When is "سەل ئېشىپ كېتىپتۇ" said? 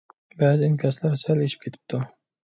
1.23-2.01